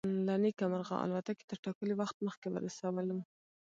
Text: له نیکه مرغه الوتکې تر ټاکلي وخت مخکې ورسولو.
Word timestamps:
له 0.27 0.33
نیکه 0.43 0.65
مرغه 0.71 0.95
الوتکې 1.03 1.45
تر 1.51 1.57
ټاکلي 1.65 1.93
وخت 1.97 2.17
مخکې 2.27 2.47
ورسولو. 2.51 3.17